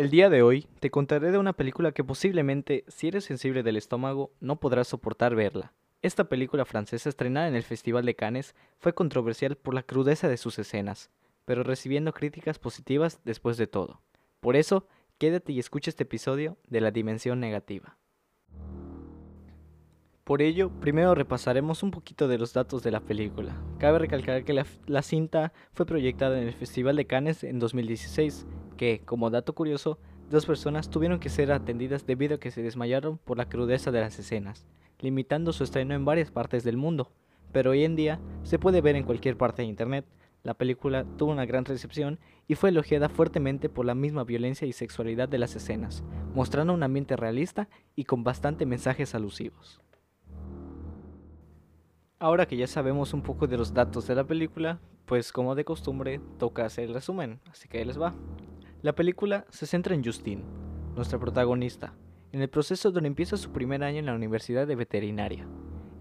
El 0.00 0.08
día 0.08 0.30
de 0.30 0.40
hoy 0.40 0.66
te 0.78 0.90
contaré 0.90 1.30
de 1.30 1.36
una 1.36 1.52
película 1.52 1.92
que 1.92 2.02
posiblemente, 2.02 2.84
si 2.88 3.08
eres 3.08 3.24
sensible 3.24 3.62
del 3.62 3.76
estómago, 3.76 4.32
no 4.40 4.58
podrás 4.58 4.88
soportar 4.88 5.34
verla. 5.34 5.74
Esta 6.00 6.24
película 6.24 6.64
francesa 6.64 7.10
estrenada 7.10 7.48
en 7.48 7.54
el 7.54 7.64
Festival 7.64 8.06
de 8.06 8.16
Cannes 8.16 8.54
fue 8.78 8.94
controversial 8.94 9.56
por 9.56 9.74
la 9.74 9.82
crudeza 9.82 10.26
de 10.26 10.38
sus 10.38 10.58
escenas, 10.58 11.10
pero 11.44 11.64
recibiendo 11.64 12.14
críticas 12.14 12.58
positivas 12.58 13.20
después 13.26 13.58
de 13.58 13.66
todo. 13.66 14.00
Por 14.40 14.56
eso, 14.56 14.86
quédate 15.18 15.52
y 15.52 15.58
escucha 15.58 15.90
este 15.90 16.04
episodio 16.04 16.56
de 16.66 16.80
La 16.80 16.92
Dimensión 16.92 17.38
Negativa. 17.38 17.98
Por 20.30 20.42
ello, 20.42 20.70
primero 20.70 21.16
repasaremos 21.16 21.82
un 21.82 21.90
poquito 21.90 22.28
de 22.28 22.38
los 22.38 22.52
datos 22.52 22.84
de 22.84 22.92
la 22.92 23.00
película. 23.00 23.52
Cabe 23.78 23.98
recalcar 23.98 24.44
que 24.44 24.52
la, 24.52 25.02
cinta 25.02 25.52
fue 25.72 25.86
proyectada 25.86 26.40
en 26.40 26.46
el 26.46 26.54
Festival 26.54 26.94
de 26.94 27.04
Cannes 27.04 27.42
en 27.42 27.58
2016, 27.58 28.46
que, 28.76 29.02
como 29.04 29.30
dato 29.30 29.56
curioso, 29.56 29.98
dos 30.30 30.46
personas 30.46 30.88
tuvieron 30.88 31.18
que 31.18 31.30
ser 31.30 31.50
atendidas 31.50 32.06
debido 32.06 32.36
a 32.36 32.38
que 32.38 32.52
se 32.52 32.62
desmayaron 32.62 33.18
por 33.18 33.38
la 33.38 33.48
crudeza 33.48 33.90
de 33.90 34.02
las 34.02 34.20
escenas, 34.20 34.68
limitando 35.00 35.52
su 35.52 35.64
estreno 35.64 35.94
en 35.94 36.04
varias 36.04 36.30
partes 36.30 36.62
del 36.62 36.76
mundo. 36.76 37.10
Pero 37.50 37.72
hoy 37.72 37.82
en 37.82 37.96
día 37.96 38.20
se 38.44 38.60
puede 38.60 38.80
ver 38.82 38.94
en 38.94 39.02
cualquier 39.02 39.36
parte 39.36 39.62
de 39.62 39.68
Internet. 39.68 40.06
La 40.44 40.54
película 40.54 41.06
tuvo 41.18 41.32
una 41.32 41.44
gran 41.44 41.64
recepción 41.64 42.20
y 42.46 42.54
fue 42.54 42.68
elogiada 42.68 43.08
fuertemente 43.08 43.68
por 43.68 43.84
la 43.84 43.96
misma 43.96 44.22
violencia 44.22 44.68
y 44.68 44.74
sexualidad 44.74 45.28
de 45.28 45.38
las 45.38 45.56
escenas, 45.56 46.04
mostrando 46.36 46.72
un 46.72 46.84
ambiente 46.84 47.16
realista 47.16 47.68
y 47.96 48.04
con 48.04 48.22
bastante 48.22 48.64
mensajes 48.64 49.16
alusivos. 49.16 49.80
Ahora 52.22 52.44
que 52.46 52.58
ya 52.58 52.66
sabemos 52.66 53.14
un 53.14 53.22
poco 53.22 53.46
de 53.46 53.56
los 53.56 53.72
datos 53.72 54.06
de 54.06 54.14
la 54.14 54.24
película, 54.24 54.78
pues 55.06 55.32
como 55.32 55.54
de 55.54 55.64
costumbre 55.64 56.20
toca 56.38 56.66
hacer 56.66 56.84
el 56.84 56.92
resumen, 56.92 57.40
así 57.50 57.66
que 57.66 57.78
ahí 57.78 57.86
les 57.86 57.98
va. 57.98 58.12
La 58.82 58.94
película 58.94 59.46
se 59.48 59.64
centra 59.64 59.94
en 59.94 60.04
Justine, 60.04 60.44
nuestra 60.94 61.18
protagonista, 61.18 61.94
en 62.32 62.42
el 62.42 62.50
proceso 62.50 62.90
donde 62.90 63.06
empieza 63.06 63.38
su 63.38 63.52
primer 63.52 63.82
año 63.82 64.00
en 64.00 64.04
la 64.04 64.14
Universidad 64.14 64.66
de 64.66 64.76
Veterinaria. 64.76 65.48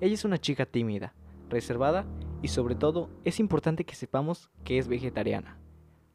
Ella 0.02 0.14
es 0.14 0.26
una 0.26 0.38
chica 0.38 0.66
tímida, 0.66 1.16
reservada 1.48 2.06
y 2.42 2.50
sobre 2.50 2.76
todo 2.76 3.10
es 3.24 3.40
importante 3.40 3.86
que 3.86 3.96
sepamos 3.96 4.52
que 4.66 4.78
es 4.78 4.90
vegetariana. 4.90 5.58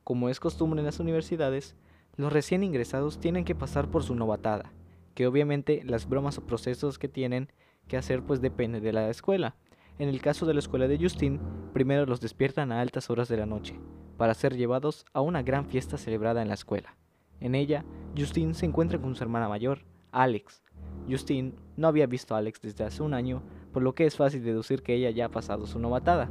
Como 0.04 0.28
es 0.28 0.38
costumbre 0.38 0.80
en 0.80 0.84
las 0.84 1.00
universidades, 1.00 1.76
los 2.16 2.30
recién 2.30 2.62
ingresados 2.62 3.20
tienen 3.20 3.46
que 3.46 3.54
pasar 3.54 3.90
por 3.90 4.02
su 4.02 4.14
novatada, 4.14 4.70
que 5.14 5.26
obviamente 5.26 5.80
las 5.82 6.06
bromas 6.06 6.36
o 6.36 6.44
procesos 6.44 6.98
que 6.98 7.08
tienen 7.08 7.50
que 7.88 7.96
hacer 7.96 8.22
pues 8.22 8.42
depende 8.42 8.80
de 8.80 8.92
la 8.92 9.08
escuela 9.08 9.56
en 9.98 10.08
el 10.08 10.20
caso 10.20 10.46
de 10.46 10.54
la 10.54 10.60
escuela 10.60 10.88
de 10.88 10.98
Justin, 10.98 11.40
primero 11.72 12.06
los 12.06 12.20
despiertan 12.20 12.72
a 12.72 12.80
altas 12.80 13.10
horas 13.10 13.28
de 13.28 13.36
la 13.36 13.46
noche, 13.46 13.78
para 14.16 14.34
ser 14.34 14.56
llevados 14.56 15.06
a 15.12 15.20
una 15.20 15.42
gran 15.42 15.66
fiesta 15.66 15.98
celebrada 15.98 16.42
en 16.42 16.48
la 16.48 16.54
escuela. 16.54 16.96
En 17.40 17.54
ella, 17.54 17.84
Justin 18.16 18.54
se 18.54 18.66
encuentra 18.66 19.00
con 19.00 19.14
su 19.14 19.22
hermana 19.22 19.48
mayor, 19.48 19.80
Alex. 20.10 20.62
Justin 21.08 21.54
no 21.76 21.88
había 21.88 22.06
visto 22.06 22.34
a 22.34 22.38
Alex 22.38 22.60
desde 22.60 22.84
hace 22.84 23.02
un 23.02 23.14
año, 23.14 23.42
por 23.72 23.82
lo 23.82 23.94
que 23.94 24.06
es 24.06 24.16
fácil 24.16 24.42
deducir 24.42 24.82
que 24.82 24.94
ella 24.94 25.10
ya 25.10 25.26
ha 25.26 25.30
pasado 25.30 25.66
su 25.66 25.78
novatada. 25.78 26.28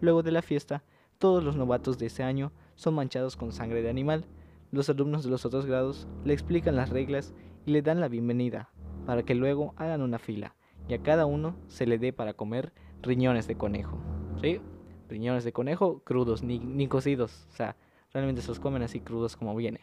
Luego 0.00 0.22
de 0.22 0.32
la 0.32 0.42
fiesta, 0.42 0.82
todos 1.18 1.42
los 1.42 1.56
novatos 1.56 1.98
de 1.98 2.06
ese 2.06 2.22
año 2.22 2.52
son 2.74 2.94
manchados 2.94 3.36
con 3.36 3.52
sangre 3.52 3.82
de 3.82 3.90
animal. 3.90 4.24
Los 4.70 4.88
alumnos 4.88 5.24
de 5.24 5.30
los 5.30 5.44
otros 5.44 5.66
grados 5.66 6.06
le 6.24 6.32
explican 6.32 6.76
las 6.76 6.90
reglas 6.90 7.34
y 7.66 7.72
le 7.72 7.82
dan 7.82 8.00
la 8.00 8.08
bienvenida, 8.08 8.70
para 9.06 9.22
que 9.22 9.34
luego 9.34 9.74
hagan 9.76 10.02
una 10.02 10.18
fila, 10.18 10.54
y 10.88 10.94
a 10.94 11.02
cada 11.02 11.26
uno 11.26 11.56
se 11.66 11.86
le 11.86 11.98
dé 11.98 12.12
para 12.12 12.34
comer 12.34 12.72
riñones 13.02 13.46
de 13.46 13.56
conejo. 13.56 13.98
¿Sí? 14.40 14.60
Riñones 15.08 15.44
de 15.44 15.52
conejo 15.52 16.00
crudos, 16.04 16.42
ni, 16.42 16.58
ni 16.58 16.86
cocidos. 16.88 17.46
O 17.50 17.52
sea, 17.52 17.76
realmente 18.12 18.42
se 18.42 18.48
los 18.48 18.60
comen 18.60 18.82
así 18.82 19.00
crudos 19.00 19.36
como 19.36 19.54
viene. 19.54 19.80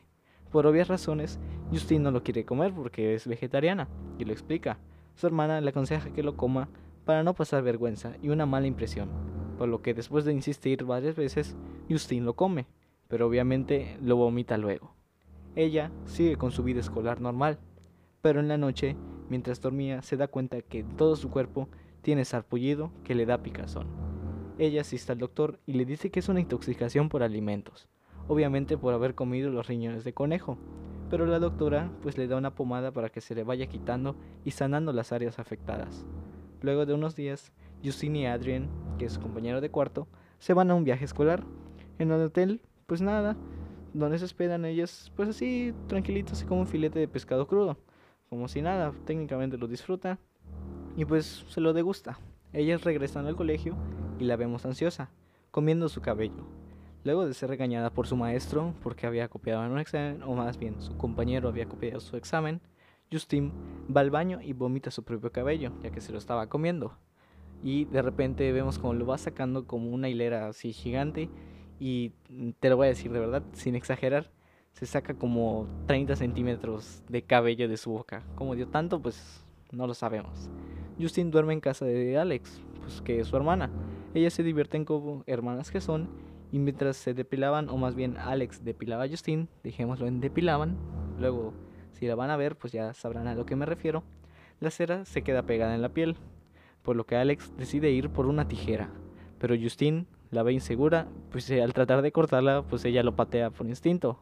Por 0.52 0.68
obvias 0.68 0.88
razones, 0.88 1.40
Justin 1.72 2.04
no 2.04 2.12
lo 2.12 2.24
quiere 2.24 2.46
comer 2.46 2.74
porque 2.74 3.14
es 3.14 3.28
vegetariana, 3.28 3.90
y 4.18 4.26
lo 4.26 4.32
explica. 4.32 4.78
Su 5.16 5.28
hermana 5.28 5.62
le 5.62 5.70
aconseja 5.70 6.12
que 6.12 6.24
lo 6.24 6.38
coma 6.38 6.70
para 7.06 7.24
no 7.24 7.34
pasar 7.34 7.64
vergüenza 7.64 8.14
y 8.22 8.30
una 8.30 8.46
mala 8.46 8.68
impresión, 8.68 9.10
por 9.58 9.68
lo 9.68 9.82
que 9.82 9.94
después 9.94 10.26
de 10.26 10.34
insistir 10.34 10.84
varias 10.84 11.16
veces, 11.16 11.56
Justin 11.90 12.26
lo 12.26 12.36
come, 12.36 12.68
pero 13.08 13.28
obviamente 13.28 13.98
lo 14.02 14.16
vomita 14.16 14.58
luego. 14.58 14.94
Ella 15.56 15.92
sigue 16.06 16.36
con 16.36 16.52
su 16.52 16.64
vida 16.64 16.80
escolar 16.80 17.22
normal, 17.22 17.60
pero 18.22 18.40
en 18.40 18.48
la 18.48 18.58
noche, 18.58 18.96
mientras 19.30 19.62
dormía, 19.62 20.02
se 20.02 20.18
da 20.18 20.28
cuenta 20.28 20.62
que 20.62 20.84
todo 20.84 21.16
su 21.16 21.30
cuerpo 21.30 21.70
tiene 22.06 22.24
sarpullido 22.24 22.92
que 23.04 23.16
le 23.16 23.26
da 23.26 23.42
picazón. 23.42 23.88
Ella 24.60 24.82
asiste 24.82 25.12
al 25.12 25.18
doctor 25.18 25.60
y 25.66 25.74
le 25.74 25.86
dice 25.86 26.12
que 26.12 26.20
es 26.20 26.30
una 26.30 26.40
intoxicación 26.40 27.10
por 27.10 27.24
alimentos, 27.24 27.90
obviamente 28.28 28.78
por 28.78 28.94
haber 28.94 29.16
comido 29.16 29.50
los 29.50 29.66
riñones 29.66 30.04
de 30.04 30.14
conejo, 30.14 30.60
pero 31.10 31.26
la 31.26 31.40
doctora 31.40 31.92
pues 32.04 32.20
le 32.20 32.28
da 32.28 32.38
una 32.38 32.54
pomada 32.54 32.92
para 32.92 33.10
que 33.10 33.22
se 33.22 33.34
le 33.34 33.44
vaya 33.44 33.66
quitando 33.66 34.16
y 34.44 34.52
sanando 34.52 34.94
las 34.94 35.12
áreas 35.14 35.40
afectadas. 35.40 36.06
Luego 36.62 36.86
de 36.86 36.94
unos 36.94 37.16
días, 37.16 37.52
Justine 37.84 38.20
y 38.20 38.26
Adrien, 38.28 38.70
que 39.00 39.06
es 39.06 39.14
su 39.14 39.20
compañero 39.20 39.60
de 39.60 39.72
cuarto, 39.72 40.08
se 40.38 40.54
van 40.54 40.70
a 40.70 40.76
un 40.76 40.84
viaje 40.84 41.06
escolar. 41.06 41.44
En 41.98 42.12
el 42.12 42.22
hotel, 42.22 42.62
pues 42.86 43.02
nada, 43.02 43.36
donde 43.96 44.20
se 44.20 44.26
esperan 44.26 44.64
ellas, 44.66 45.12
pues 45.16 45.28
así, 45.28 45.74
tranquilitos, 45.88 46.44
como 46.44 46.62
un 46.62 46.68
filete 46.68 47.00
de 47.00 47.08
pescado 47.08 47.48
crudo, 47.48 47.80
como 48.30 48.48
si 48.48 48.62
nada, 48.62 48.94
técnicamente 49.06 49.58
lo 49.58 49.68
disfruta, 49.68 50.20
y 50.96 51.06
pues 51.06 51.46
se 51.50 51.62
lo 51.62 51.74
degusta. 51.74 52.20
Ellas 52.54 52.84
regresan 52.84 53.26
al 53.28 53.36
colegio 53.36 53.76
y 54.20 54.26
la 54.26 54.36
vemos 54.36 54.66
ansiosa, 54.66 55.10
comiendo 55.52 55.90
su 55.90 56.02
cabello. 56.02 56.46
Luego 57.04 57.28
de 57.28 57.34
ser 57.34 57.50
regañada 57.50 57.92
por 57.92 58.08
su 58.08 58.16
maestro 58.16 58.74
porque 58.82 59.06
había 59.06 59.28
copiado 59.28 59.64
en 59.66 59.72
un 59.72 59.80
examen, 59.80 60.24
o 60.24 60.34
más 60.34 60.58
bien 60.58 60.82
su 60.82 60.98
compañero 60.98 61.50
había 61.50 61.68
copiado 61.68 62.00
su 62.00 62.18
examen, 62.18 62.62
Justine 63.12 63.52
va 63.96 64.02
al 64.02 64.10
baño 64.10 64.42
y 64.42 64.54
vomita 64.54 64.90
su 64.90 65.04
propio 65.04 65.32
cabello, 65.32 65.72
ya 65.84 65.92
que 65.92 66.02
se 66.02 66.12
lo 66.12 66.18
estaba 66.18 66.48
comiendo. 66.48 66.98
Y 67.64 67.86
de 67.86 68.02
repente 68.02 68.52
vemos 68.52 68.80
como 68.80 68.94
lo 68.94 69.06
va 69.06 69.18
sacando 69.18 69.68
como 69.68 69.90
una 69.90 70.10
hilera 70.10 70.48
así 70.48 70.74
gigante 70.74 71.30
y 71.80 72.12
te 72.60 72.70
lo 72.70 72.78
voy 72.78 72.88
a 72.88 72.90
decir 72.90 73.12
de 73.12 73.20
verdad, 73.20 73.44
sin 73.54 73.76
exagerar, 73.76 74.32
se 74.72 74.86
saca 74.86 75.14
como 75.14 75.68
30 75.88 76.16
centímetros 76.16 77.04
de 77.08 77.22
cabello 77.22 77.68
de 77.70 77.78
su 77.78 77.92
boca. 77.92 78.24
Como 78.36 78.56
dio 78.56 78.68
tanto, 78.68 79.02
pues 79.02 79.44
no 79.72 79.88
lo 79.88 79.94
sabemos. 79.94 80.50
Justin 81.00 81.32
duerme 81.32 81.54
en 81.54 81.60
casa 81.60 81.86
de 81.86 82.18
Alex, 82.18 82.62
pues 82.80 83.02
que 83.02 83.20
es 83.20 83.28
su 83.28 83.36
hermana. 83.36 83.70
Ellas 84.14 84.34
se 84.34 84.44
divierten 84.44 84.86
como 84.86 85.24
hermanas 85.28 85.72
que 85.72 85.82
son 85.82 86.10
y 86.52 86.60
mientras 86.60 86.96
se 86.96 87.14
depilaban, 87.14 87.70
o 87.70 87.78
más 87.78 87.96
bien 87.96 88.18
Alex 88.18 88.64
depilaba 88.64 89.04
a 89.04 89.10
Justin, 89.10 89.50
dejémoslo 89.64 90.08
en 90.08 90.22
depilaban, 90.22 90.78
luego 91.20 91.54
si 91.92 92.08
la 92.08 92.16
van 92.16 92.30
a 92.30 92.38
ver 92.38 92.56
pues 92.56 92.72
ya 92.72 92.94
sabrán 92.94 93.28
a 93.28 93.36
lo 93.36 93.46
que 93.46 93.56
me 93.56 93.66
refiero, 93.66 94.04
la 94.60 94.72
cera 94.72 95.06
se 95.06 95.22
queda 95.22 95.44
pegada 95.44 95.76
en 95.76 95.82
la 95.82 95.90
piel, 95.90 96.16
por 96.82 96.96
lo 96.96 97.06
que 97.06 97.16
Alex 97.16 97.52
decide 97.58 97.92
ir 97.92 98.10
por 98.10 98.26
una 98.26 98.48
tijera, 98.48 98.90
pero 99.38 99.56
Justin 99.62 100.08
la 100.32 100.44
ve 100.44 100.54
insegura, 100.54 101.08
pues 101.30 101.50
al 101.52 101.74
tratar 101.74 102.02
de 102.02 102.12
cortarla 102.12 102.64
pues 102.64 102.86
ella 102.86 103.04
lo 103.04 103.16
patea 103.16 103.50
por 103.50 103.68
instinto, 103.68 104.20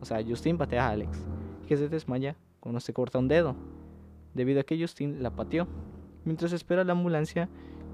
o 0.00 0.04
sea 0.04 0.24
Justin 0.26 0.56
patea 0.56 0.86
a 0.86 0.90
Alex, 0.92 1.26
que 1.66 1.76
se 1.76 1.88
desmaya 1.88 2.36
cuando 2.60 2.80
se 2.80 2.92
corta 2.92 3.18
un 3.18 3.28
dedo, 3.28 3.54
debido 4.34 4.60
a 4.60 4.64
que 4.64 4.80
Justin 4.80 5.22
la 5.22 5.30
pateó. 5.30 5.66
Mientras 6.26 6.52
espera 6.52 6.82
la 6.82 6.92
ambulancia, 6.92 7.48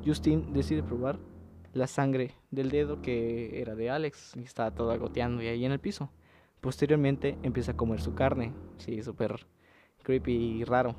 Justin 0.05 0.55
decide 0.55 0.83
probar 0.83 1.19
la 1.75 1.87
sangre 1.87 2.33
del 2.51 2.71
dedo 2.71 3.03
que 3.03 3.61
era 3.61 3.75
de 3.75 3.91
Alex 3.91 4.33
y 4.37 4.41
estaba 4.41 4.71
toda 4.71 4.97
goteando 4.97 5.43
y 5.43 5.49
ahí 5.49 5.65
en 5.67 5.73
el 5.73 5.81
piso. 5.81 6.11
Posteriormente 6.63 7.39
empieza 7.43 7.73
a 7.73 7.77
comer 7.77 8.01
su 8.01 8.15
carne, 8.15 8.55
sí, 8.79 9.03
súper 9.03 9.47
creepy 10.03 10.33
y 10.33 10.65
raro. 10.65 10.97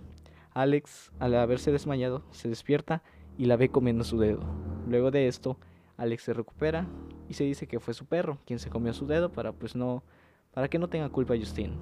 Alex, 0.52 1.12
al 1.20 1.34
haberse 1.36 1.72
desmayado, 1.72 2.24
se 2.30 2.50
despierta 2.50 3.02
y 3.36 3.46
la 3.46 3.58
ve 3.58 3.70
comiendo 3.70 4.04
su 4.04 4.20
dedo. 4.20 4.42
Luego 4.88 5.10
de 5.10 5.28
esto, 5.28 5.58
Alex 5.98 6.22
se 6.24 6.34
recupera 6.34 6.88
y 7.30 7.34
se 7.34 7.46
dice 7.46 7.66
que 7.66 7.80
fue 7.80 7.96
su 7.96 8.06
perro 8.06 8.38
quien 8.46 8.60
se 8.60 8.70
comió 8.70 8.94
su 8.94 9.08
dedo 9.08 9.32
para 9.32 9.54
pues 9.54 9.76
no 9.76 10.04
para 10.54 10.68
que 10.68 10.78
no 10.78 10.88
tenga 10.88 11.10
culpa 11.10 11.36
Justin. 11.36 11.74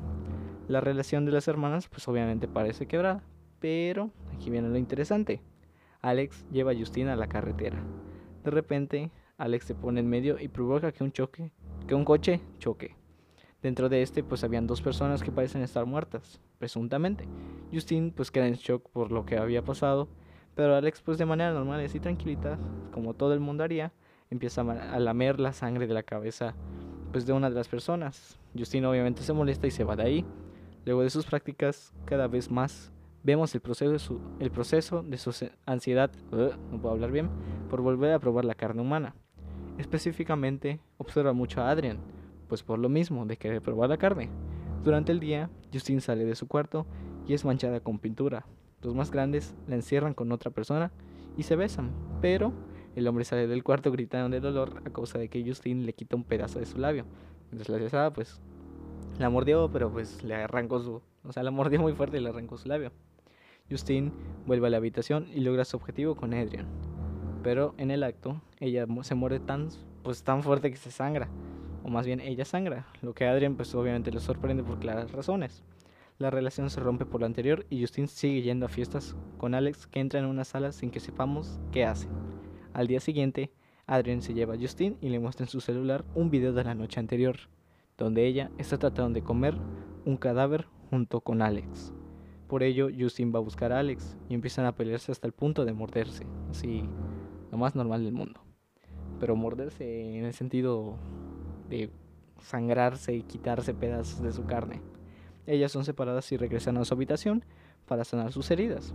La 0.69 0.79
relación 0.79 1.25
de 1.25 1.33
las 1.33 1.49
hermanas 1.49 1.89
pues 1.89 2.07
obviamente 2.07 2.47
parece 2.47 2.87
quebrada, 2.87 3.21
pero 3.59 4.11
aquí 4.33 4.49
viene 4.49 4.69
lo 4.69 4.77
interesante. 4.77 5.41
Alex 6.01 6.45
lleva 6.51 6.71
a 6.71 6.75
Justina 6.75 7.13
a 7.13 7.15
la 7.15 7.27
carretera. 7.27 7.77
De 8.43 8.51
repente, 8.51 9.11
Alex 9.37 9.65
se 9.65 9.75
pone 9.75 9.99
en 9.99 10.09
medio 10.09 10.39
y 10.39 10.47
provoca 10.47 10.91
que 10.91 11.03
un 11.03 11.11
choque, 11.11 11.51
que 11.87 11.95
un 11.95 12.05
coche 12.05 12.41
choque. 12.59 12.95
Dentro 13.61 13.89
de 13.89 14.01
este, 14.01 14.23
pues 14.23 14.43
habían 14.43 14.65
dos 14.65 14.81
personas 14.81 15.21
que 15.21 15.31
parecen 15.31 15.61
estar 15.61 15.85
muertas, 15.85 16.41
presuntamente. 16.57 17.27
Justin 17.71 18.11
pues 18.11 18.31
queda 18.31 18.47
en 18.47 18.55
shock 18.55 18.89
por 18.89 19.11
lo 19.11 19.25
que 19.25 19.37
había 19.37 19.63
pasado, 19.63 20.09
pero 20.55 20.75
Alex 20.75 21.01
pues 21.01 21.17
de 21.19 21.25
manera 21.25 21.53
normal 21.53 21.85
y 21.85 21.99
tranquilita, 21.99 22.57
como 22.91 23.13
todo 23.13 23.33
el 23.33 23.39
mundo 23.39 23.63
haría, 23.63 23.93
empieza 24.31 24.61
a 24.61 24.99
lamer 24.99 25.39
la 25.39 25.53
sangre 25.53 25.85
de 25.85 25.93
la 25.93 26.03
cabeza 26.03 26.55
pues 27.11 27.25
de 27.25 27.33
una 27.33 27.49
de 27.49 27.55
las 27.55 27.67
personas. 27.67 28.39
Justin 28.57 28.85
obviamente 28.85 29.21
se 29.21 29.33
molesta 29.33 29.67
y 29.67 29.71
se 29.71 29.83
va 29.83 29.95
de 29.95 30.03
ahí. 30.03 30.25
Luego 30.85 31.03
de 31.03 31.09
sus 31.11 31.25
prácticas 31.25 31.93
cada 32.05 32.27
vez 32.27 32.49
más 32.49 32.91
Vemos 33.23 33.53
el 33.53 33.61
proceso 33.61 33.91
de 33.91 33.99
su, 33.99 34.19
el 34.39 34.49
proceso 34.49 35.03
de 35.03 35.17
su 35.17 35.31
ansiedad, 35.67 36.11
no 36.31 36.81
puedo 36.81 36.95
hablar 36.95 37.11
bien, 37.11 37.29
por 37.69 37.81
volver 37.81 38.13
a 38.13 38.19
probar 38.19 38.45
la 38.45 38.55
carne 38.55 38.81
humana. 38.81 39.13
Específicamente, 39.77 40.79
observa 40.97 41.31
mucho 41.31 41.61
a 41.61 41.69
Adrian, 41.69 41.99
pues 42.47 42.63
por 42.63 42.79
lo 42.79 42.89
mismo 42.89 43.25
de 43.25 43.37
querer 43.37 43.61
probar 43.61 43.89
la 43.89 43.97
carne. 43.97 44.29
Durante 44.83 45.11
el 45.11 45.19
día, 45.19 45.51
Justine 45.71 46.01
sale 46.01 46.25
de 46.25 46.35
su 46.35 46.47
cuarto 46.47 46.87
y 47.27 47.33
es 47.35 47.45
manchada 47.45 47.79
con 47.79 47.99
pintura. 47.99 48.47
Los 48.81 48.95
más 48.95 49.11
grandes 49.11 49.53
la 49.67 49.75
encierran 49.75 50.15
con 50.15 50.31
otra 50.31 50.49
persona 50.49 50.91
y 51.37 51.43
se 51.43 51.55
besan, 51.55 51.91
pero 52.21 52.51
el 52.95 53.07
hombre 53.07 53.23
sale 53.23 53.45
del 53.45 53.63
cuarto 53.63 53.91
gritando 53.91 54.29
de 54.29 54.39
dolor 54.39 54.81
a 54.83 54.89
causa 54.89 55.19
de 55.19 55.29
que 55.29 55.43
Justine 55.45 55.85
le 55.85 55.93
quita 55.93 56.15
un 56.15 56.23
pedazo 56.23 56.59
de 56.59 56.65
su 56.65 56.79
labio. 56.79 57.05
Desesperada 57.51 58.11
pues 58.11 58.41
la 59.19 59.29
mordió, 59.29 59.69
pero 59.71 59.91
pues 59.91 60.23
le 60.23 60.33
arrancó 60.33 60.79
su, 60.79 61.01
o 61.23 61.31
sea, 61.31 61.43
la 61.43 61.51
mordió 61.51 61.79
muy 61.79 61.93
fuerte 61.93 62.17
y 62.17 62.21
le 62.21 62.29
arrancó 62.29 62.57
su 62.57 62.67
labio. 62.67 62.91
Justine 63.71 64.11
vuelve 64.45 64.67
a 64.67 64.69
la 64.69 64.77
habitación 64.77 65.27
y 65.33 65.39
logra 65.39 65.65
su 65.65 65.77
objetivo 65.77 66.15
con 66.15 66.33
Adrian. 66.33 66.67
Pero 67.41 67.73
en 67.77 67.89
el 67.89 68.03
acto, 68.03 68.41
ella 68.59 68.85
se 69.01 69.15
muerde 69.15 69.39
tan, 69.39 69.69
pues, 70.03 70.23
tan 70.23 70.43
fuerte 70.43 70.69
que 70.69 70.77
se 70.77 70.91
sangra. 70.91 71.29
O 71.83 71.89
más 71.89 72.05
bien, 72.05 72.19
ella 72.19 72.45
sangra. 72.45 72.85
Lo 73.01 73.13
que 73.13 73.25
Adrian, 73.25 73.55
pues 73.55 73.73
obviamente 73.73 74.11
le 74.11 74.19
sorprende 74.19 74.63
por 74.63 74.79
claras 74.79 75.11
razones. 75.11 75.63
La 76.19 76.29
relación 76.29 76.69
se 76.69 76.79
rompe 76.79 77.05
por 77.05 77.21
lo 77.21 77.25
anterior 77.25 77.65
y 77.71 77.79
Justine 77.79 78.07
sigue 78.07 78.43
yendo 78.43 78.67
a 78.67 78.69
fiestas 78.69 79.15
con 79.39 79.55
Alex 79.55 79.87
que 79.87 79.99
entra 79.99 80.19
en 80.19 80.27
una 80.27 80.43
sala 80.43 80.71
sin 80.71 80.91
que 80.91 80.99
sepamos 80.99 81.59
qué 81.71 81.83
hace. 81.83 82.07
Al 82.73 82.85
día 82.85 82.99
siguiente, 82.99 83.51
Adrian 83.87 84.21
se 84.21 84.35
lleva 84.35 84.53
a 84.53 84.57
Justine 84.57 84.97
y 85.01 85.09
le 85.09 85.19
muestra 85.19 85.45
en 85.45 85.49
su 85.49 85.61
celular 85.61 86.05
un 86.13 86.29
video 86.29 86.53
de 86.53 86.63
la 86.63 86.75
noche 86.75 86.99
anterior, 86.99 87.37
donde 87.97 88.27
ella 88.27 88.51
está 88.59 88.77
tratando 88.77 89.19
de 89.19 89.23
comer 89.23 89.57
un 90.05 90.17
cadáver 90.17 90.67
junto 90.91 91.21
con 91.21 91.41
Alex. 91.41 91.91
Por 92.51 92.63
ello, 92.63 92.89
Justin 92.93 93.31
va 93.33 93.39
a 93.39 93.41
buscar 93.41 93.71
a 93.71 93.79
Alex 93.79 94.17
y 94.27 94.33
empiezan 94.33 94.65
a 94.65 94.75
pelearse 94.75 95.09
hasta 95.09 95.25
el 95.25 95.31
punto 95.31 95.63
de 95.63 95.71
morderse, 95.71 96.27
así 96.49 96.83
lo 97.49 97.57
más 97.57 97.77
normal 97.77 98.03
del 98.03 98.11
mundo. 98.11 98.41
Pero 99.21 99.37
morderse 99.37 100.17
en 100.17 100.25
el 100.25 100.33
sentido 100.33 100.97
de 101.69 101.91
sangrarse 102.41 103.15
y 103.15 103.23
quitarse 103.23 103.73
pedazos 103.73 104.21
de 104.21 104.33
su 104.33 104.43
carne. 104.47 104.81
Ellas 105.47 105.71
son 105.71 105.85
separadas 105.85 106.29
y 106.33 106.35
regresan 106.35 106.75
a 106.75 106.83
su 106.83 106.93
habitación 106.93 107.45
para 107.85 108.03
sanar 108.03 108.33
sus 108.33 108.51
heridas. 108.51 108.93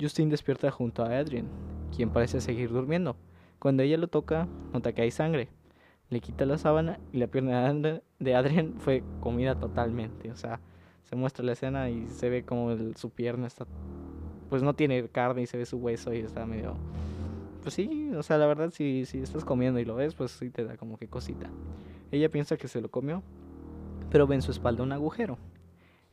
Justin 0.00 0.30
despierta 0.30 0.70
junto 0.70 1.02
a 1.02 1.18
Adrian, 1.18 1.50
quien 1.94 2.08
parece 2.08 2.40
seguir 2.40 2.70
durmiendo. 2.70 3.18
Cuando 3.58 3.82
ella 3.82 3.98
lo 3.98 4.08
toca, 4.08 4.48
nota 4.72 4.94
que 4.94 5.02
hay 5.02 5.10
sangre. 5.10 5.50
Le 6.08 6.20
quita 6.20 6.46
la 6.46 6.56
sábana 6.56 6.98
y 7.12 7.18
la 7.18 7.26
pierna 7.26 7.74
de 8.18 8.34
Adrian 8.34 8.76
fue 8.78 9.04
comida 9.20 9.60
totalmente. 9.60 10.30
O 10.30 10.36
sea, 10.36 10.62
se 11.06 11.16
muestra 11.16 11.44
la 11.44 11.52
escena 11.52 11.88
y 11.88 12.06
se 12.08 12.28
ve 12.28 12.44
como 12.44 12.76
su 12.96 13.10
pierna 13.10 13.46
está, 13.46 13.66
pues 14.48 14.62
no 14.62 14.74
tiene 14.74 15.08
carne 15.08 15.42
y 15.42 15.46
se 15.46 15.56
ve 15.56 15.64
su 15.64 15.78
hueso 15.78 16.12
y 16.12 16.18
está 16.18 16.46
medio, 16.46 16.76
pues 17.62 17.74
sí, 17.74 18.10
o 18.14 18.22
sea, 18.22 18.38
la 18.38 18.46
verdad 18.46 18.70
si, 18.72 19.06
si 19.06 19.18
estás 19.18 19.44
comiendo 19.44 19.80
y 19.80 19.84
lo 19.84 19.94
ves, 19.94 20.14
pues 20.14 20.32
sí 20.32 20.50
te 20.50 20.64
da 20.64 20.76
como 20.76 20.98
que 20.98 21.08
cosita. 21.08 21.48
Ella 22.10 22.30
piensa 22.30 22.56
que 22.56 22.68
se 22.68 22.80
lo 22.80 22.90
comió, 22.90 23.22
pero 24.10 24.26
ve 24.26 24.36
en 24.36 24.42
su 24.42 24.50
espalda 24.50 24.82
un 24.82 24.92
agujero. 24.92 25.38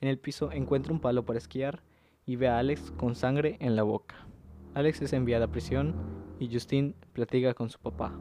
En 0.01 0.09
el 0.09 0.17
piso 0.17 0.51
encuentra 0.51 0.93
un 0.93 0.99
palo 0.99 1.25
para 1.25 1.37
esquiar 1.37 1.81
y 2.25 2.35
ve 2.35 2.47
a 2.47 2.57
Alex 2.57 2.91
con 2.91 3.15
sangre 3.15 3.57
en 3.59 3.75
la 3.75 3.83
boca. 3.83 4.27
Alex 4.73 5.01
es 5.01 5.13
enviada 5.13 5.45
a 5.45 5.51
prisión 5.51 5.93
y 6.39 6.51
Justine 6.51 6.95
platica 7.13 7.53
con 7.53 7.69
su 7.69 7.79
papá. 7.79 8.13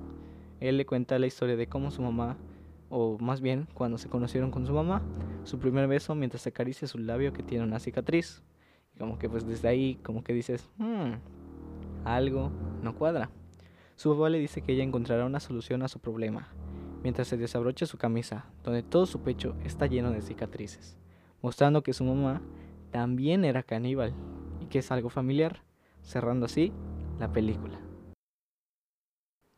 Él 0.60 0.76
le 0.76 0.86
cuenta 0.86 1.18
la 1.18 1.26
historia 1.26 1.56
de 1.56 1.66
cómo 1.66 1.90
su 1.90 2.02
mamá 2.02 2.36
o 2.94 3.16
más 3.18 3.40
bien 3.40 3.66
cuando 3.72 3.96
se 3.96 4.10
conocieron 4.10 4.50
con 4.50 4.66
su 4.66 4.74
mamá, 4.74 5.00
su 5.44 5.58
primer 5.58 5.88
beso 5.88 6.14
mientras 6.14 6.46
acaricia 6.46 6.86
su 6.86 6.98
labio 6.98 7.32
que 7.32 7.42
tiene 7.42 7.64
una 7.64 7.80
cicatriz. 7.80 8.42
Y 8.94 8.98
como 8.98 9.18
que 9.18 9.30
pues 9.30 9.46
desde 9.46 9.66
ahí 9.66 9.94
como 10.02 10.22
que 10.22 10.34
dices, 10.34 10.68
hmm, 10.76 11.14
algo 12.04 12.52
no 12.82 12.94
cuadra. 12.94 13.30
Su 13.96 14.12
papá 14.12 14.28
le 14.28 14.38
dice 14.38 14.60
que 14.60 14.74
ella 14.74 14.84
encontrará 14.84 15.24
una 15.24 15.40
solución 15.40 15.82
a 15.82 15.88
su 15.88 16.00
problema, 16.00 16.48
mientras 17.02 17.28
se 17.28 17.38
desabrocha 17.38 17.86
su 17.86 17.96
camisa, 17.96 18.44
donde 18.62 18.82
todo 18.82 19.06
su 19.06 19.20
pecho 19.20 19.56
está 19.64 19.86
lleno 19.86 20.10
de 20.10 20.20
cicatrices, 20.20 20.98
mostrando 21.40 21.82
que 21.82 21.94
su 21.94 22.04
mamá 22.04 22.42
también 22.90 23.46
era 23.46 23.62
caníbal 23.62 24.12
y 24.60 24.66
que 24.66 24.80
es 24.80 24.92
algo 24.92 25.08
familiar, 25.08 25.62
cerrando 26.02 26.44
así 26.44 26.74
la 27.18 27.32
película. 27.32 27.80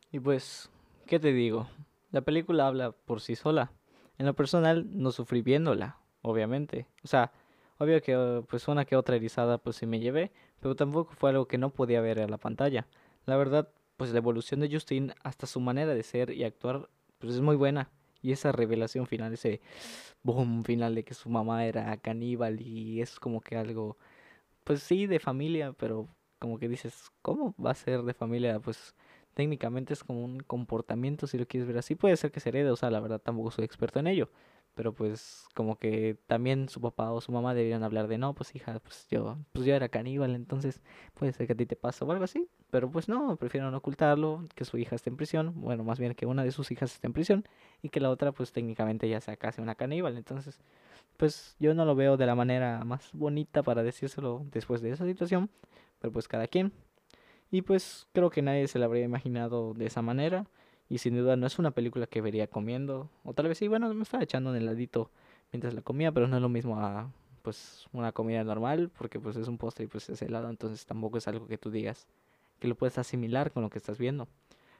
Y 0.09 0.21
pues, 0.21 0.71
¿qué 1.05 1.19
te 1.19 1.33
digo? 1.33 1.67
La 2.15 2.21
película 2.21 2.65
habla 2.65 2.93
por 2.93 3.19
sí 3.19 3.35
sola. 3.35 3.73
En 4.17 4.25
lo 4.25 4.33
personal 4.33 4.87
no 4.89 5.11
sufrí 5.11 5.41
viéndola, 5.41 5.97
obviamente. 6.21 6.87
O 7.03 7.07
sea, 7.09 7.33
obvio 7.77 8.01
que 8.01 8.41
pues 8.47 8.69
una 8.69 8.85
que 8.85 8.95
otra 8.95 9.17
erizada 9.17 9.57
pues 9.57 9.75
sí 9.75 9.85
me 9.85 9.99
llevé, 9.99 10.31
pero 10.61 10.77
tampoco 10.77 11.11
fue 11.11 11.31
algo 11.31 11.45
que 11.45 11.57
no 11.57 11.71
podía 11.71 11.99
ver 11.99 12.19
en 12.19 12.31
la 12.31 12.37
pantalla. 12.37 12.87
La 13.25 13.35
verdad, 13.35 13.67
pues 13.97 14.13
la 14.13 14.19
evolución 14.19 14.61
de 14.61 14.69
Justin 14.71 15.11
hasta 15.25 15.45
su 15.45 15.59
manera 15.59 15.93
de 15.93 16.03
ser 16.03 16.29
y 16.29 16.45
actuar 16.45 16.87
pues 17.19 17.33
es 17.33 17.41
muy 17.41 17.57
buena. 17.57 17.91
Y 18.21 18.31
esa 18.31 18.53
revelación 18.53 19.07
final, 19.07 19.33
ese 19.33 19.59
boom 20.23 20.63
final 20.63 20.95
de 20.95 21.03
que 21.03 21.15
su 21.15 21.27
mamá 21.27 21.65
era 21.65 21.97
caníbal 21.97 22.61
y 22.61 23.01
es 23.01 23.19
como 23.19 23.41
que 23.41 23.57
algo, 23.57 23.97
pues 24.63 24.81
sí, 24.81 25.05
de 25.05 25.19
familia, 25.19 25.73
pero 25.73 26.07
como 26.39 26.59
que 26.59 26.69
dices, 26.69 27.11
¿cómo 27.21 27.53
va 27.61 27.71
a 27.71 27.75
ser 27.75 28.03
de 28.03 28.13
familia? 28.13 28.61
Pues 28.61 28.95
técnicamente 29.35 29.93
es 29.93 30.03
como 30.03 30.23
un 30.23 30.39
comportamiento, 30.39 31.27
si 31.27 31.37
lo 31.37 31.45
quieres 31.47 31.67
ver 31.67 31.77
así. 31.77 31.93
Puede 31.95 32.17
ser 32.17 32.31
que 32.31 32.39
se 32.39 32.49
herede, 32.49 32.71
o 32.71 32.75
sea, 32.75 32.89
la 32.89 32.99
verdad 32.99 33.21
tampoco 33.21 33.51
soy 33.51 33.65
experto 33.65 33.99
en 33.99 34.07
ello. 34.07 34.31
Pero 34.73 34.93
pues 34.93 35.45
como 35.53 35.77
que 35.77 36.17
también 36.27 36.67
su 36.67 36.81
papá 36.81 37.11
o 37.11 37.21
su 37.21 37.31
mamá 37.31 37.53
deberían 37.53 37.83
hablar 37.83 38.07
de, 38.07 38.17
no, 38.17 38.33
pues 38.33 38.55
hija, 38.55 38.79
pues 38.79 39.07
yo, 39.09 39.37
pues 39.53 39.65
yo 39.65 39.73
era 39.73 39.87
caníbal, 39.89 40.35
entonces 40.35 40.81
puede 41.13 41.31
ser 41.31 41.47
que 41.47 41.53
a 41.53 41.55
ti 41.55 41.65
te 41.65 41.75
pase 41.77 42.03
o 42.03 42.11
algo 42.11 42.25
así. 42.25 42.49
Pero 42.71 42.89
pues 42.91 43.07
no, 43.07 43.37
prefieren 43.37 43.73
ocultarlo, 43.73 44.47
que 44.55 44.65
su 44.65 44.77
hija 44.77 44.95
esté 44.95 45.09
en 45.09 45.17
prisión, 45.17 45.53
bueno, 45.61 45.83
más 45.83 45.99
bien 45.99 46.13
que 46.13 46.25
una 46.25 46.43
de 46.43 46.51
sus 46.51 46.71
hijas 46.71 46.93
esté 46.93 47.07
en 47.07 47.13
prisión 47.13 47.45
y 47.81 47.89
que 47.89 48.01
la 48.01 48.09
otra 48.09 48.31
pues 48.33 48.51
técnicamente 48.51 49.07
ya 49.07 49.21
sea 49.21 49.37
casi 49.37 49.61
una 49.61 49.75
caníbal. 49.75 50.17
Entonces, 50.17 50.59
pues 51.17 51.55
yo 51.59 51.73
no 51.73 51.85
lo 51.85 51.95
veo 51.95 52.17
de 52.17 52.25
la 52.25 52.35
manera 52.35 52.83
más 52.85 53.11
bonita 53.13 53.63
para 53.63 53.83
decírselo 53.83 54.45
después 54.51 54.81
de 54.81 54.91
esa 54.91 55.05
situación, 55.05 55.49
pero 55.99 56.11
pues 56.11 56.27
cada 56.27 56.47
quien. 56.47 56.73
Y 57.55 57.61
pues 57.61 58.05
creo 58.11 58.29
que 58.29 58.41
nadie 58.41 58.67
se 58.67 58.79
la 58.79 58.85
habría 58.85 59.05
imaginado 59.05 59.73
de 59.75 59.85
esa 59.85 60.01
manera. 60.01 60.45
Y 60.89 60.97
sin 60.97 61.15
duda 61.15 61.37
no 61.37 61.47
es 61.47 61.57
una 61.57 61.71
película 61.71 62.05
que 62.05 62.19
vería 62.19 62.47
comiendo. 62.47 63.09
O 63.23 63.33
tal 63.33 63.47
vez 63.47 63.59
sí, 63.59 63.69
bueno, 63.69 63.93
me 63.93 64.03
estaba 64.03 64.21
echando 64.21 64.49
un 64.49 64.57
heladito 64.57 65.09
mientras 65.53 65.73
la 65.73 65.81
comía, 65.81 66.11
pero 66.11 66.27
no 66.27 66.35
es 66.35 66.41
lo 66.41 66.49
mismo 66.49 66.77
a 66.81 67.09
pues 67.43 67.87
una 67.93 68.11
comida 68.11 68.43
normal, 68.43 68.91
porque 68.97 69.21
pues 69.21 69.37
es 69.37 69.47
un 69.47 69.57
postre 69.57 69.85
y 69.85 69.87
pues 69.87 70.09
es 70.09 70.21
helado, 70.21 70.49
entonces 70.49 70.85
tampoco 70.85 71.17
es 71.17 71.29
algo 71.29 71.47
que 71.47 71.57
tú 71.57 71.71
digas 71.71 72.07
que 72.59 72.67
lo 72.67 72.75
puedes 72.75 72.97
asimilar 72.97 73.53
con 73.53 73.63
lo 73.63 73.69
que 73.69 73.77
estás 73.77 73.97
viendo. 73.97 74.27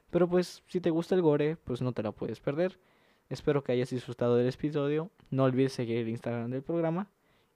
Pero 0.09 0.27
pues 0.27 0.61
si 0.67 0.81
te 0.81 0.89
gusta 0.89 1.15
el 1.15 1.21
gore, 1.21 1.55
pues 1.55 1.81
no 1.81 1.93
te 1.93 2.03
la 2.03 2.11
puedes 2.11 2.41
perder. 2.41 2.77
Espero 3.29 3.63
que 3.63 3.71
hayas 3.71 3.89
disfrutado 3.89 4.35
del 4.35 4.49
episodio. 4.49 5.11
No 5.31 5.45
olvides 5.45 5.71
seguir 5.71 5.99
el 5.99 6.09
Instagram 6.09 6.51
del 6.51 6.61
programa. 6.61 7.07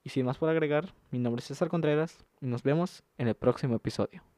Y 0.02 0.12
sin 0.12 0.26
más 0.26 0.38
por 0.38 0.48
agregar, 0.48 0.94
mi 1.12 1.20
nombre 1.20 1.42
es 1.42 1.48
César 1.48 1.68
Contreras 1.68 2.24
y 2.40 2.46
nos 2.46 2.64
vemos 2.64 3.04
en 3.18 3.28
el 3.28 3.36
próximo 3.36 3.76
episodio. 3.76 4.29